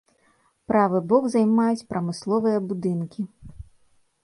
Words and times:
Правы 0.71 1.01
бок 1.11 1.23
займаюць 1.35 1.87
прамысловыя 1.93 2.65
будынкі. 2.73 3.21